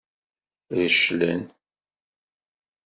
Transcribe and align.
Reclen. 0.79 1.41